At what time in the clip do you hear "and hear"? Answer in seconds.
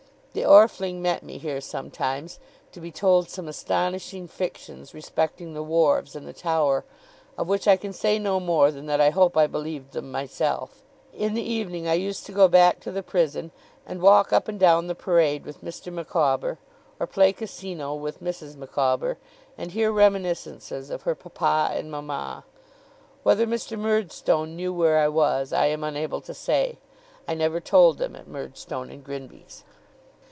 19.57-19.91